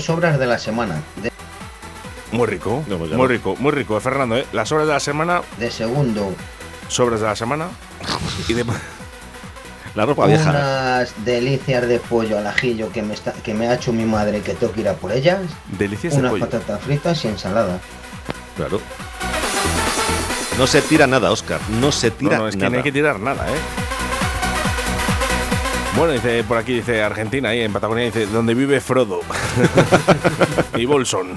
[0.00, 1.02] Tengo sobras de la semana.
[1.16, 1.30] De,
[2.32, 3.26] Muy rico, ya muy no.
[3.26, 4.36] rico, muy rico, Fernando.
[4.36, 4.46] ¿eh?
[4.52, 6.32] Las obras de la semana, de segundo,
[6.88, 7.68] sobras de la semana.
[8.48, 8.64] Y de,
[9.96, 10.50] La ropa vieja.
[10.50, 14.40] unas delicias de pollo al ajillo que me, está, que me ha hecho mi madre
[14.40, 15.40] que tengo que ir a por ellas.
[15.76, 16.44] delicias de Unas pollo.
[16.48, 17.80] patatas fritas y ensalada.
[18.56, 18.80] Claro.
[20.58, 21.60] No se tira nada, Oscar.
[21.80, 22.70] No se tira no, es que nada.
[22.70, 23.58] no hay que tirar nada, ¿eh?
[25.96, 29.20] Bueno, dice por aquí, dice Argentina, ahí en Patagonia, dice, donde vive Frodo.
[30.76, 31.34] y Bolson.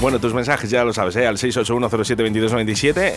[0.00, 1.26] bueno, tus mensajes ya lo sabes, ¿eh?
[1.26, 3.14] Al 681072297.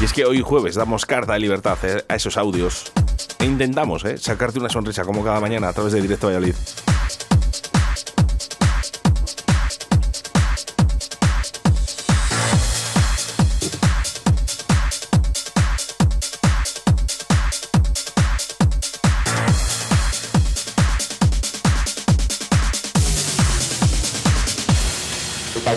[0.00, 2.04] Y es que hoy jueves damos carta de libertad ¿eh?
[2.08, 2.92] a esos audios.
[3.38, 4.16] E intentamos, ¿eh?
[4.18, 6.54] Sacarte una sonrisa como cada mañana a través de Directo Valladolid.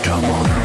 [0.02, 0.57] Come on.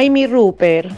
[0.00, 0.90] Ay, mi Rupert.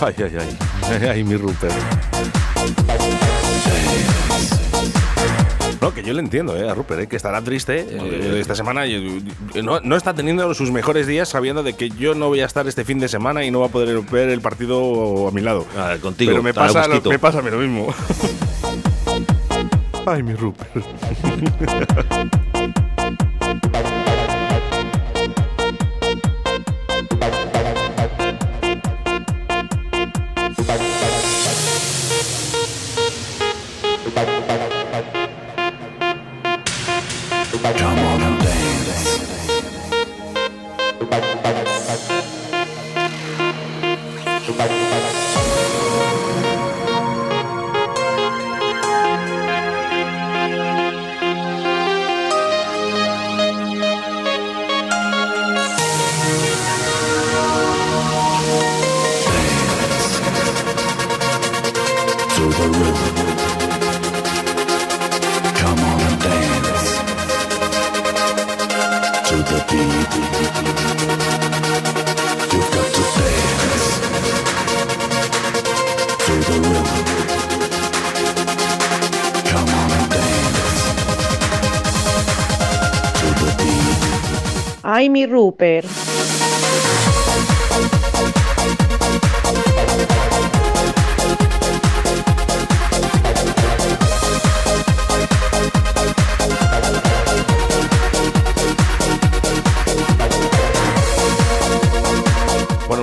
[0.00, 1.08] Ay, ay, ay.
[1.10, 1.74] Ay, mi Rupert.
[5.82, 6.70] No, que yo le entiendo, ¿eh?
[6.70, 7.06] A Rupert, ¿eh?
[7.06, 8.84] que estará triste eh, esta semana.
[9.62, 12.66] No, no está teniendo sus mejores días sabiendo de que yo no voy a estar
[12.66, 15.66] este fin de semana y no va a poder ver el partido a mi lado.
[15.76, 16.30] Ah, contigo.
[16.30, 17.94] Pero me pasa, lo, me pasa a mí lo mismo.
[20.06, 20.82] Ay, mi Rupert.
[84.96, 85.86] Ay, mi Rupert.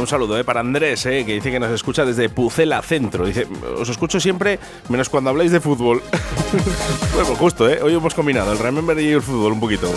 [0.03, 3.25] Un saludo eh, para Andrés, eh, que dice que nos escucha desde Pucela Centro.
[3.25, 6.01] Dice, os escucho siempre, menos cuando habláis de fútbol.
[7.13, 7.79] bueno, pues justo, ¿eh?
[7.81, 9.89] Hoy hemos combinado el Remember y el fútbol un poquito.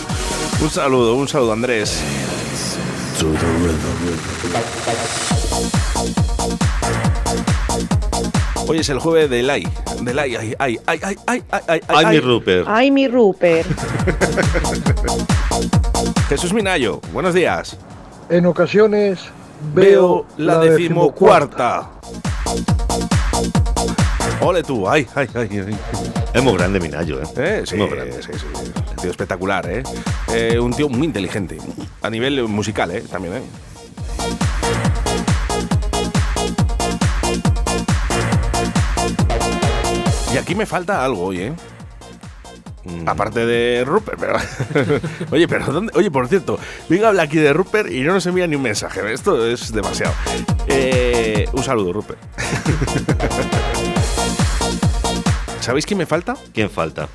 [0.61, 2.03] Un saludo, un saludo Andrés.
[8.67, 9.67] Hoy es el jueves de Lai.
[10.01, 11.81] De Lai, ay, ay, ay, ay, ay, ay, ay.
[11.89, 12.67] Ay, mi Rupert.
[12.69, 13.67] Ay, mi Rupert.
[16.29, 17.77] Jesús Minayo, buenos días.
[18.29, 19.21] En ocasiones
[19.73, 21.91] veo, veo la, la decimocuarta.
[21.91, 22.36] decimocuarta.
[24.41, 25.79] Ole tú, ay, ay, ay, ay.
[26.35, 27.27] Es muy grande Minayo, ¿eh?
[27.37, 28.23] Eh, sí, Muy grande.
[28.23, 28.47] sí, sí.
[28.91, 29.83] Un tío espectacular, ¿eh?
[30.33, 31.59] Eh, Un tío muy inteligente.
[32.03, 33.03] A nivel musical, ¿eh?
[33.11, 33.43] También, ¿eh?
[40.33, 41.53] Y aquí me falta algo hoy, ¿eh?
[42.85, 43.09] Mm.
[43.09, 44.37] Aparte de Rupert, pero...
[45.33, 45.93] Oye, pero ¿dónde?
[45.97, 46.59] Oye, por cierto,
[46.89, 49.01] venga a hablar aquí de Rupert y no nos envía ni un mensaje.
[49.13, 50.13] Esto es demasiado.
[50.69, 52.19] Eh, un saludo, Rupert.
[55.67, 56.37] ¿Sabéis quién me falta?
[56.55, 57.09] ¿Quién falta?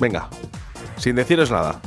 [0.00, 0.28] Venga,
[0.96, 1.80] sin deciros nada.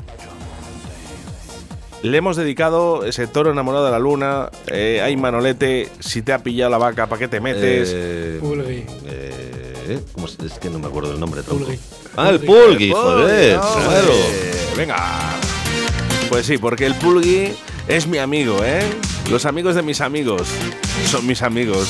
[2.02, 4.50] Le hemos dedicado ese toro enamorado de la luna.
[4.68, 7.90] Eh, ay, Manolete, si te ha pillado la vaca, ¿para qué te metes?
[7.94, 8.86] Eh, Pulgui.
[9.06, 11.44] eh, ¿cómo se- es que no me acuerdo del nombre.
[11.44, 11.66] tronco.
[11.66, 11.78] Pulgui.
[12.16, 14.14] Ah, el Pulgui, joder, claro.
[14.78, 15.36] Venga.
[16.30, 17.52] Pues sí, porque el Pulgui
[17.90, 18.80] es mi amigo, ¿eh?
[19.30, 20.48] Los amigos de mis amigos
[21.06, 21.90] son mis amigos.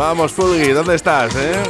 [0.00, 1.62] Vamos, Pulgui, ¿dónde estás, eh?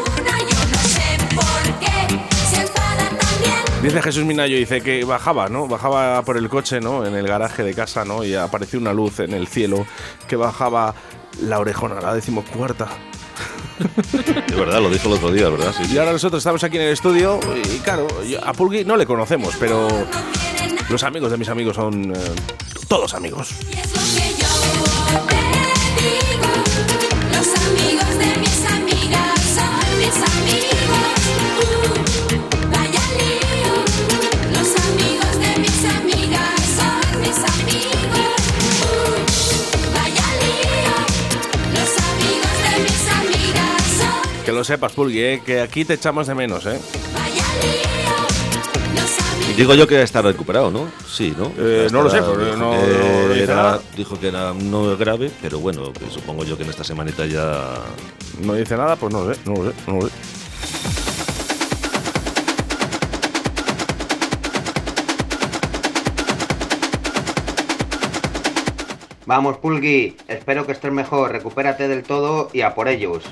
[3.82, 5.66] Dice Jesús Minayo, dice que bajaba, ¿no?
[5.66, 7.04] Bajaba por el coche, ¿no?
[7.04, 8.22] En el garaje de casa, ¿no?
[8.22, 9.84] Y apareció una luz en el cielo
[10.28, 10.94] que bajaba
[11.42, 12.86] la orejona, la decimocuarta.
[14.46, 15.74] De verdad, lo dijo el otro día, ¿verdad?
[15.76, 15.94] Sí, sí.
[15.96, 18.06] Y ahora nosotros estamos aquí en el estudio y claro,
[18.44, 19.88] a Pulgui no le conocemos, pero
[20.88, 22.34] los amigos de mis amigos son eh,
[22.86, 23.56] todos amigos.
[44.70, 45.42] Sepas, Pulgui, ¿eh?
[45.44, 46.78] que aquí te echamos de menos, ¿eh?
[49.56, 50.88] Digo yo que está recuperado, ¿no?
[51.12, 51.50] Sí, ¿no?
[51.58, 53.80] Eh, no lo sé, porque dijo no- que no era- nada.
[53.96, 57.74] Dijo que era no grave, pero bueno, que supongo yo que en esta semanita ya.
[58.40, 60.12] No dice nada, pues no lo sé, no lo sé, no lo sé.
[69.26, 73.22] Vamos, Pulgui, espero que estés mejor, recupérate del todo y a por ellos.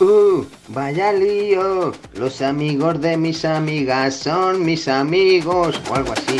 [0.00, 6.36] Uh, vaya lío, los amigos de mis amigas son mis amigos, o algo así.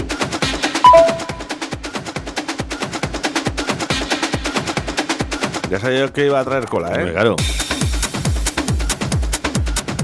[5.70, 7.12] Ya sabía yo que iba a traer cola, Hombre, ¿eh?
[7.12, 7.36] Claro.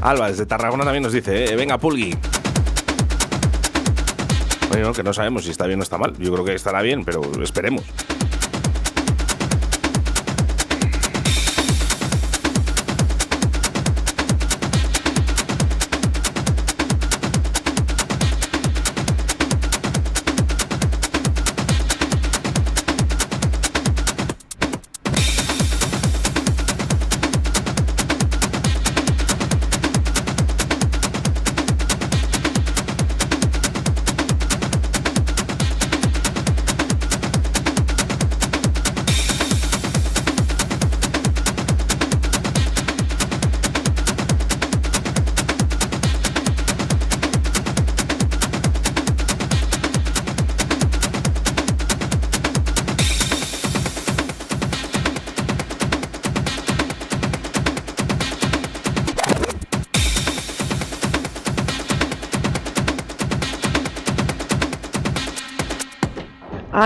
[0.00, 2.16] Alba, desde Tarragona también nos dice, eh, venga, Pulgui.
[4.70, 6.16] Bueno, que no sabemos si está bien o está mal.
[6.18, 7.84] Yo creo que estará bien, pero esperemos.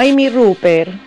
[0.05, 1.04] Jaime Rupert.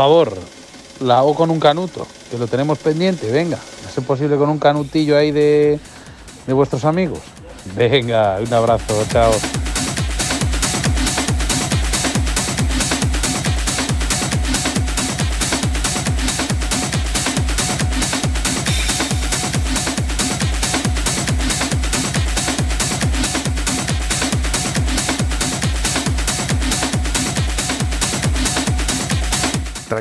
[0.00, 0.32] Favor,
[1.00, 3.58] la O con un canuto, que lo tenemos pendiente, venga.
[3.86, 5.78] ¿Es posible con un canutillo ahí de,
[6.46, 7.18] de vuestros amigos?
[7.76, 9.30] Venga, un abrazo, chao.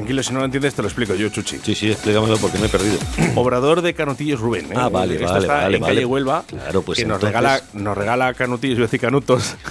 [0.10, 1.60] Tranquilo, si no lo entiendes, te lo explico yo, Chuchi.
[1.62, 2.98] Sí, sí, explícamelo porque me he perdido.
[3.36, 4.66] Obrador de Canutillos Rubén.
[4.66, 4.76] ¿eh?
[4.76, 5.94] Ah, vale, Esto vale, está vale, en vale.
[5.94, 6.44] calle Huelva.
[6.48, 9.56] Claro, pues que nos entonces- regala, nos regala canutillos, yo decir canutos.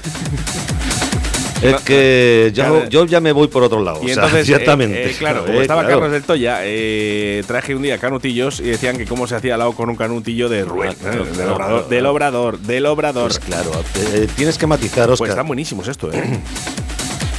[1.60, 2.88] Es que ya- Claro.
[2.88, 3.98] yo ya me voy por otro lado.
[4.02, 5.06] Y o sea, entonces, ciertamente.
[5.06, 5.96] eh, eh, claro, como Eh, estaba claro.
[5.96, 9.58] Carlos del Toya, eh, traje un día canutillos y decían que cómo se hacía al
[9.58, 10.90] lado con un canutillo de Rubén.
[10.92, 11.36] Ah, claro, ¿eh?
[11.36, 13.24] del, obrador, del obrador, del obrador.
[13.32, 13.72] Pues claro,
[14.14, 15.30] eh, tienes que matizar, Pues Oscar.
[15.30, 16.22] están buenísimos esto, ¿eh?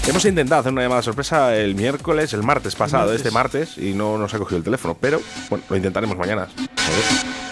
[0.08, 3.18] Hemos intentado hacer una llamada sorpresa el miércoles, el martes pasado, martes.
[3.18, 4.97] este martes, y no nos ha cogido el teléfono.
[5.00, 6.47] Pero, bueno, lo intentaremos mañana.
[6.58, 7.49] Y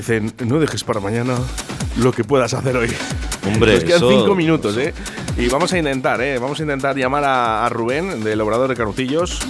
[0.00, 1.36] dicen, no dejes para mañana
[1.96, 2.90] lo que puedas hacer hoy.
[3.46, 4.92] Hombre, Nos quedan eso- cinco minutos, ¿eh?
[5.36, 6.38] Y vamos a intentar, ¿eh?
[6.38, 9.40] Vamos a intentar llamar a, a Rubén, del Obrador de Canutillos.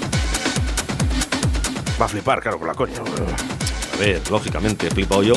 [2.00, 2.94] Va a flipar, claro, con la coña.
[3.94, 5.34] A ver, lógicamente, he flipado yo.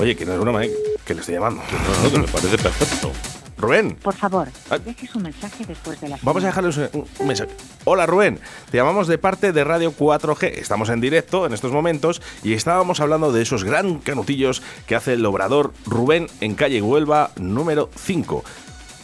[0.00, 0.70] Oye, que no es broma, ¿eh?
[1.04, 1.62] Que le estoy llamando.
[1.62, 3.12] No, no, que me parece perfecto.
[3.58, 4.78] Rubén, Por favor, Ah.
[4.78, 7.50] deje su mensaje después de la vamos a dejarle un, un mensaje.
[7.84, 8.40] Hola Rubén,
[8.70, 10.44] te llamamos de parte de Radio 4G.
[10.56, 15.12] Estamos en directo en estos momentos y estábamos hablando de esos gran canutillos que hace
[15.12, 18.42] el obrador Rubén en calle Huelva número 5.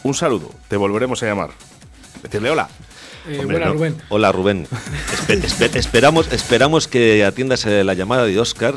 [0.01, 1.51] Un saludo, te volveremos a llamar.
[2.23, 2.67] Decirle hola.
[3.29, 3.73] Eh, Hombre, buena, no.
[3.73, 4.01] Rubén.
[4.09, 4.67] Hola, Rubén.
[5.27, 8.73] Espe- espe- esperamos, esperamos que atiendas eh, la llamada de Oscar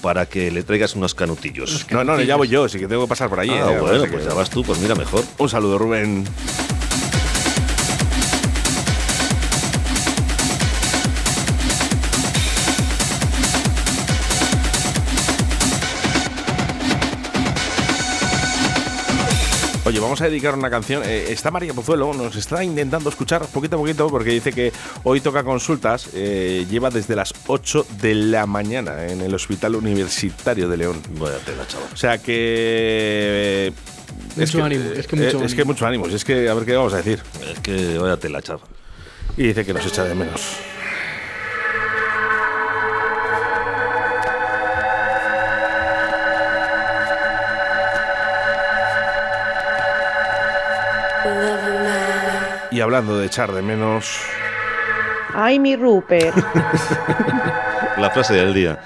[0.00, 1.86] para que le traigas unos canutillos.
[1.90, 3.52] No, no, ya voy yo, sí que tengo que pasar por allí.
[3.52, 3.78] Ah, ¿eh?
[3.80, 5.24] bueno, pues ya vas tú, pues mira, mejor.
[5.38, 6.24] Un saludo, Rubén.
[20.20, 21.02] Vamos a dedicar una canción.
[21.04, 24.70] Eh, está María Pozuelo, nos está intentando escuchar poquito a poquito porque dice que
[25.04, 26.08] hoy toca consultas.
[26.14, 31.00] eh, lleva desde las 8 de la mañana en el Hospital Universitario de León.
[31.18, 31.88] Vaya tela, chaval.
[31.92, 33.72] O sea que.
[33.72, 33.72] eh,
[34.36, 35.72] Mucho ánimo, es que mucho eh, es que ánimo.
[35.72, 36.06] mucho ánimo.
[36.06, 37.22] Es que, a ver qué vamos a decir.
[37.52, 38.62] Es que vaya tela, chaval.
[39.38, 40.42] Y dice que nos echa de menos.
[52.70, 54.20] Y hablando de echar de menos.
[55.34, 56.36] Ay, mi Rupert.
[57.96, 58.78] La frase del día.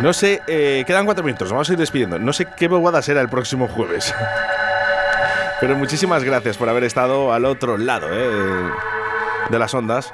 [0.00, 2.18] No sé, eh, quedan cuatro minutos, vamos a ir despidiendo.
[2.18, 4.14] No sé qué bobada será el próximo jueves.
[5.60, 8.70] Pero muchísimas gracias por haber estado al otro lado eh,
[9.48, 10.12] de las ondas.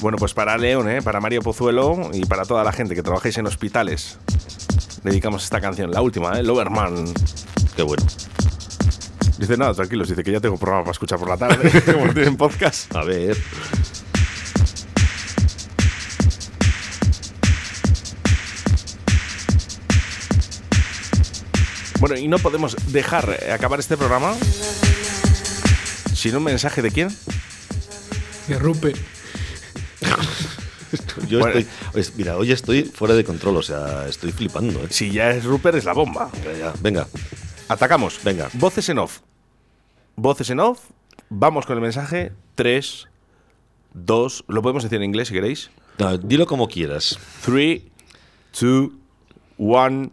[0.00, 1.02] Bueno, pues para León, ¿eh?
[1.02, 4.18] para Mario Pozuelo y para toda la gente que trabajáis en hospitales,
[5.04, 6.42] dedicamos esta canción, la última, ¿eh?
[6.42, 7.04] Loverman.
[7.76, 8.02] Qué bueno.
[9.38, 12.38] Dice, nada, tranquilos, dice que ya tengo programa para escuchar por la tarde, como tienen
[12.38, 12.96] podcast.
[12.96, 13.36] A ver.
[21.98, 24.34] Bueno, y no podemos dejar acabar este programa
[26.14, 27.14] sin un mensaje de quién.
[28.48, 28.94] De Rupe.
[31.30, 31.58] Yo Bueno.
[31.58, 31.72] estoy.
[31.92, 34.80] pues, mira, hoy estoy fuera de control, o sea, estoy flipando.
[34.80, 34.88] ¿eh?
[34.90, 36.28] Si ya es Rupert, es la bomba.
[36.44, 37.06] Ya, ya, Venga,
[37.68, 38.18] Atacamos.
[38.24, 38.48] venga.
[38.54, 39.20] Voces en off.
[40.16, 40.80] Voces en off.
[41.28, 42.32] Vamos con el mensaje.
[42.56, 43.06] 3,
[43.94, 44.44] 2.
[44.48, 45.70] Lo podemos decir en inglés si queréis.
[45.98, 47.18] No, dilo como quieras.
[47.44, 47.82] 3,
[48.60, 48.90] 2,
[49.58, 50.10] 1.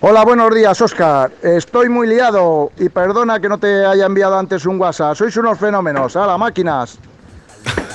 [0.00, 1.32] Hola, buenos días, Oscar.
[1.42, 5.16] Estoy muy liado y perdona que no te haya enviado antes un WhatsApp.
[5.16, 6.98] Sois unos fenómenos, a las máquinas.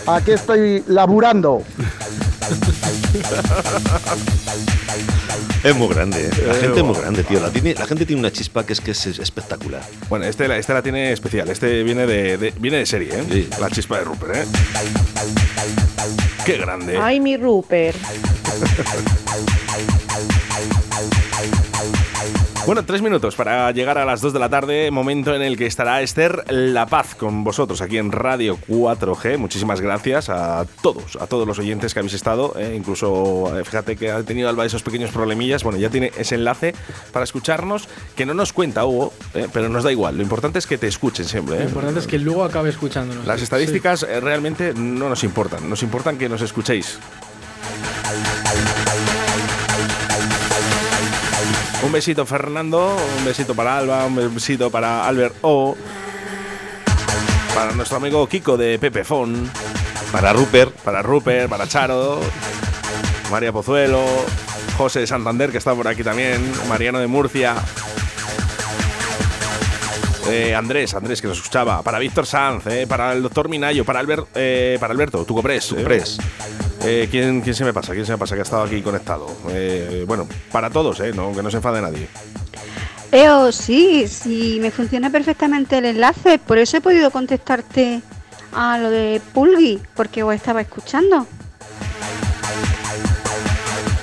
[0.08, 1.62] Aquí estoy laburando.
[5.64, 6.30] Es muy grande, ¿eh?
[6.48, 7.40] la Eh, gente es muy grande, tío.
[7.40, 9.84] La, tiene- la gente tiene una chispa que es que es espectacular.
[10.10, 11.50] Bueno, este, la- este la tiene especial.
[11.50, 13.48] Este viene de, de- viene de serie, ¿eh?
[13.60, 14.46] La chispa de Rupert, ¿eh?
[16.46, 16.98] Qué grande.
[16.98, 17.98] Ay, mi Rupert.
[22.70, 25.66] Bueno, tres minutos para llegar a las 2 de la tarde, momento en el que
[25.66, 29.40] estará Esther La Paz con vosotros aquí en Radio 4G.
[29.40, 32.54] Muchísimas gracias a todos, a todos los oyentes que habéis estado.
[32.60, 35.64] eh, incluso, eh, fíjate que ha tenido Alba esos pequeños problemillas.
[35.64, 36.76] Bueno, ya tiene ese enlace
[37.12, 40.18] para escucharnos, que no nos cuenta Hugo, eh, pero nos da igual.
[40.18, 41.56] Lo importante es que te escuchen siempre.
[41.56, 41.66] Lo eh.
[41.70, 43.26] importante es que luego acabe escuchándonos.
[43.26, 47.00] Las estadísticas eh, realmente no nos importan, nos importan que nos escuchéis.
[51.90, 55.76] Un besito Fernando, un besito para Alba, un besito para Albert O,
[57.56, 59.50] para nuestro amigo Kiko de Pepe Fon,
[60.12, 62.20] para Rupert, para Rupert, para Charo,
[63.32, 64.06] María Pozuelo,
[64.78, 67.56] José de Santander que está por aquí también, Mariano de Murcia,
[70.30, 74.00] eh, Andrés, Andrés que nos escuchaba, para Víctor Sanz, eh, para el doctor Minayo, para,
[74.00, 75.74] Albert, eh, para Alberto, tu Copres.
[76.84, 77.94] Eh, ¿quién, ¿Quién se me pasa?
[77.94, 79.28] ¿Quién se me pasa que ha estado aquí conectado?
[79.50, 82.08] Eh, bueno, para todos, eh, no, que no se enfade nadie.
[83.12, 88.02] Eo, sí, sí, me funciona perfectamente el enlace, por eso he podido contestarte
[88.54, 91.26] a lo de Pulgi, porque os estaba escuchando.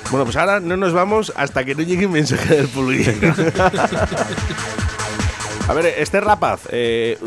[0.09, 3.05] Bueno, pues ahora no nos vamos hasta que no llegue un mensaje del Pulgui.
[5.67, 7.17] A ver, Esther La Paz, eh,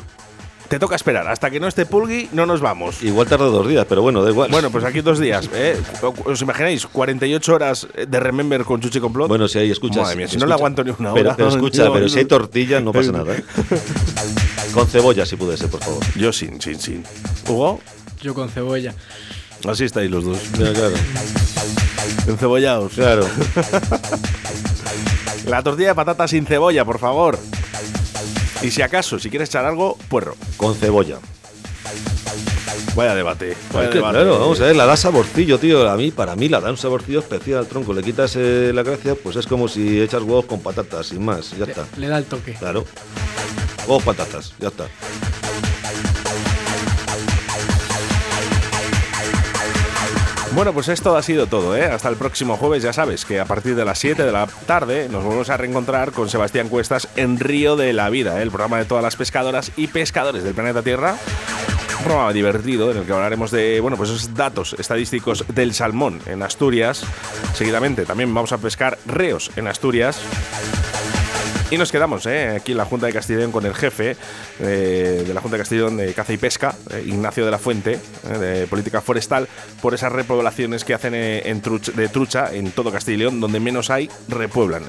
[0.71, 1.27] te toca esperar.
[1.27, 3.03] Hasta que no esté Pulgui, no nos vamos.
[3.03, 4.53] Igual tarda dos días, pero bueno, da igual.
[4.53, 5.51] Bueno, pues aquí dos días.
[5.53, 5.77] ¿eh?
[6.25, 6.87] ¿Os imagináis?
[6.87, 9.27] 48 horas de Remember con Chuchi Complot.
[9.27, 10.05] Bueno, si hay escuchas.
[10.05, 10.45] Madre mía, si escucha.
[10.45, 11.23] no le aguanto ni una hora.
[11.23, 12.09] Pero, pero escucha, No, pero no.
[12.09, 13.35] si hay tortilla, no pasa nada.
[13.35, 13.43] ¿eh?
[14.73, 16.05] Con cebolla, si puede ser, por favor.
[16.15, 17.05] Yo sin, sin, sin.
[17.49, 17.81] ¿Hugo?
[18.23, 18.95] Yo con cebolla.
[19.69, 20.39] Así estáis los dos.
[20.53, 20.95] Ya, claro.
[22.29, 22.93] Encebollados.
[22.93, 23.27] Claro.
[25.47, 27.37] La tortilla de patata sin cebolla, por favor.
[28.63, 30.37] Y si acaso, si quieres echar algo, puerro.
[30.57, 31.19] Con cebolla.
[32.95, 33.57] Vaya debate.
[33.73, 34.15] Vaya Es que, debate.
[34.19, 35.89] claro, vamos a ver, la da saborcillo, tío.
[35.89, 37.93] A mí, para mí, la da un saborcillo especial al tronco.
[37.95, 41.57] Le quitas eh, la gracia, pues es como si echas huevos con patatas, sin más.
[41.57, 41.87] Ya está.
[41.97, 42.53] Le da el toque.
[42.55, 42.85] Claro.
[43.87, 44.87] Huevos, patatas, ya está.
[50.61, 51.87] Bueno, pues esto ha sido todo, ¿eh?
[51.87, 55.09] Hasta el próximo jueves, ya sabes que a partir de las 7 de la tarde
[55.09, 58.43] nos volvemos a reencontrar con Sebastián Cuestas en Río de la Vida, ¿eh?
[58.43, 61.17] el programa de todas las pescadoras y pescadores del planeta Tierra.
[61.97, 66.43] Un programa divertido en el que hablaremos de, bueno, pues datos estadísticos del salmón en
[66.43, 67.07] Asturias.
[67.55, 70.21] Seguidamente también vamos a pescar reos en Asturias.
[71.71, 72.57] Y nos quedamos ¿eh?
[72.57, 74.17] aquí en la Junta de Castellón con el jefe
[74.59, 77.93] eh, de la Junta de Castellón de Caza y Pesca, eh, Ignacio de la Fuente,
[78.29, 79.47] eh, de Política Forestal,
[79.81, 83.41] por esas repoblaciones que hacen eh, en truch- de trucha en todo Castilla y León,
[83.41, 84.11] donde menos hay.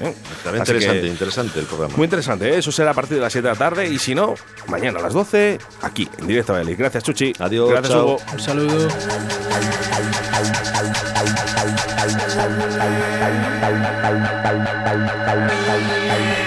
[0.02, 0.14] ¿eh?
[0.42, 1.94] Que- interesante, interesante el programa.
[1.96, 2.58] muy interesante, ¿eh?
[2.58, 4.34] eso será a partir de las 7 de la tarde y si no,
[4.66, 6.78] mañana a las 12, aquí, en directo a Valladolid.
[6.78, 7.32] Gracias, Chuchi.
[7.38, 8.04] Adiós, Gracias, chao.
[8.06, 8.18] Hugo.
[8.32, 8.88] Un saludo.